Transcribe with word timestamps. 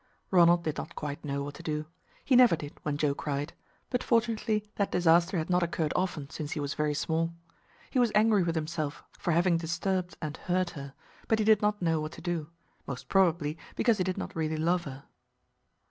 Ronald 0.31 0.63
did 0.63 0.77
not 0.77 0.95
quite 0.95 1.23
know 1.23 1.43
what 1.43 1.53
to 1.53 1.61
do; 1.61 1.85
he 2.25 2.35
never 2.35 2.55
did 2.55 2.73
when 2.81 2.97
Joe 2.97 3.13
cried, 3.13 3.53
but 3.91 4.01
fortunately 4.01 4.67
that 4.77 4.91
disaster 4.91 5.37
had 5.37 5.47
not 5.51 5.61
occurred 5.61 5.93
often 5.95 6.27
since 6.31 6.53
he 6.53 6.59
was 6.59 6.73
very 6.73 6.95
small. 6.95 7.31
He 7.91 7.99
was 7.99 8.11
angry 8.15 8.41
with 8.41 8.55
himself 8.55 9.03
for 9.19 9.31
having 9.31 9.57
disturbed 9.57 10.17
and 10.19 10.37
hurt 10.37 10.71
her, 10.71 10.95
but 11.27 11.37
he 11.37 11.45
did 11.45 11.61
not 11.61 11.83
know 11.83 12.01
what 12.01 12.13
to 12.13 12.21
do, 12.21 12.49
most 12.87 13.09
probably 13.09 13.59
because 13.75 13.99
he 13.99 14.03
did 14.03 14.17
not 14.17 14.35
really 14.35 14.57
love 14.57 14.85
her. 14.85 15.03